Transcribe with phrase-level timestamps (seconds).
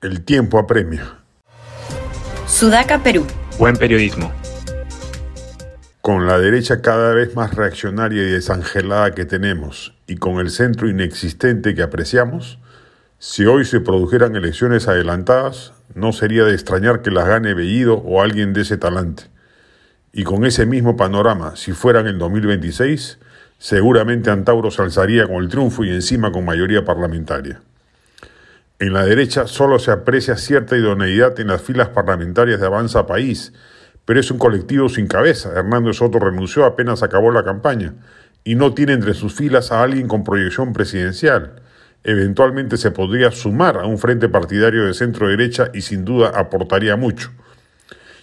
[0.00, 1.18] El tiempo apremia.
[2.46, 3.26] Sudaca, Perú.
[3.58, 4.32] Buen periodismo.
[6.00, 10.88] Con la derecha cada vez más reaccionaria y desangelada que tenemos y con el centro
[10.88, 12.60] inexistente que apreciamos,
[13.18, 18.22] si hoy se produjeran elecciones adelantadas, no sería de extrañar que las gane Bellido o
[18.22, 19.24] alguien de ese talante.
[20.12, 23.18] Y con ese mismo panorama, si fueran el 2026,
[23.58, 27.62] seguramente Antauro se alzaría con el triunfo y encima con mayoría parlamentaria.
[28.78, 33.52] En la derecha solo se aprecia cierta idoneidad en las filas parlamentarias de Avanza País,
[34.04, 35.52] pero es un colectivo sin cabeza.
[35.54, 37.94] Hernando Soto renunció apenas acabó la campaña
[38.44, 41.62] y no tiene entre sus filas a alguien con proyección presidencial.
[42.04, 46.96] Eventualmente se podría sumar a un frente partidario de centro derecha y sin duda aportaría
[46.96, 47.30] mucho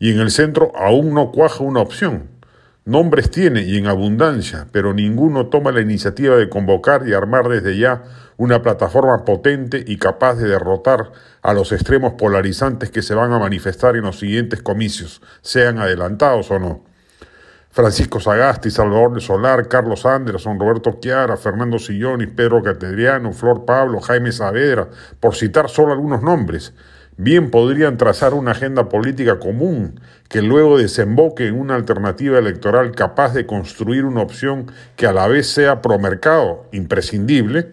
[0.00, 2.39] y en el centro aún no cuaja una opción.
[2.90, 7.78] Nombres tiene y en abundancia, pero ninguno toma la iniciativa de convocar y armar desde
[7.78, 8.02] ya
[8.36, 13.38] una plataforma potente y capaz de derrotar a los extremos polarizantes que se van a
[13.38, 16.84] manifestar en los siguientes comicios, sean adelantados o no.
[17.70, 24.32] Francisco Sagasti, Salvador Solar, Carlos Anderson, Roberto Chiara, Fernando Silloni, Pedro Catedriano, Flor Pablo, Jaime
[24.32, 24.88] Saavedra,
[25.20, 26.74] por citar solo algunos nombres,
[27.22, 33.34] bien podrían trazar una agenda política común que luego desemboque en una alternativa electoral capaz
[33.34, 37.72] de construir una opción que a la vez sea promercado, imprescindible,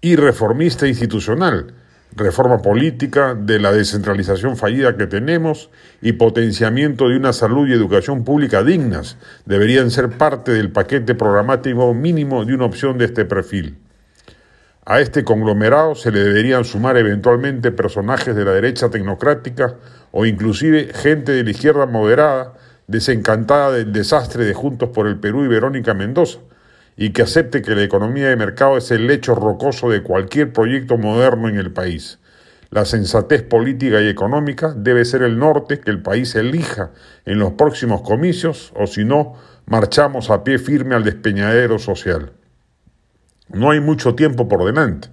[0.00, 1.74] y reformista institucional,
[2.14, 5.70] reforma política, de la descentralización fallida que tenemos
[6.00, 11.92] y potenciamiento de una salud y educación pública dignas, deberían ser parte del paquete programático
[11.94, 13.76] mínimo de una opción de este perfil.
[14.90, 19.74] A este conglomerado se le deberían sumar eventualmente personajes de la derecha tecnocrática
[20.12, 22.54] o inclusive gente de la izquierda moderada,
[22.86, 26.38] desencantada del desastre de Juntos por el Perú y Verónica Mendoza,
[26.96, 30.96] y que acepte que la economía de mercado es el lecho rocoso de cualquier proyecto
[30.96, 32.18] moderno en el país.
[32.70, 36.92] La sensatez política y económica debe ser el norte que el país elija
[37.26, 39.34] en los próximos comicios, o si no,
[39.66, 42.32] marchamos a pie firme al despeñadero social.
[43.50, 45.08] No hay mucho tiempo por delante.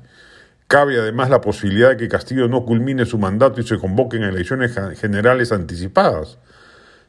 [0.68, 4.76] Cabe además la posibilidad de que Castillo no culmine su mandato y se convoquen elecciones
[5.00, 6.40] generales anticipadas.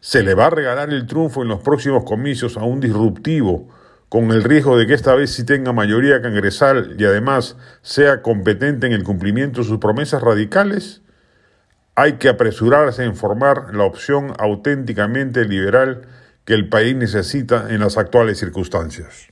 [0.00, 3.68] Se le va a regalar el triunfo en los próximos comicios a un disruptivo,
[4.08, 8.86] con el riesgo de que esta vez sí tenga mayoría congresal y además sea competente
[8.86, 11.02] en el cumplimiento de sus promesas radicales.
[11.94, 16.02] Hay que apresurarse en formar la opción auténticamente liberal
[16.44, 19.28] que el país necesita en las actuales circunstancias.